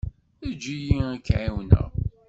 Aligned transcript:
Eǧǧ-iyi 0.49 0.97
ad 1.11 1.19
k-ɛiwneɣ. 1.25 1.87